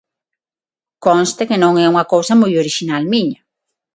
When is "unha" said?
1.93-2.09